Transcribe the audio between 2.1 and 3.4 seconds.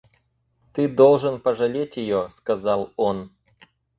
сказал он.